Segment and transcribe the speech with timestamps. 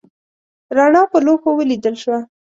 [0.77, 2.19] رڼا په لوښو ولیدل شوه.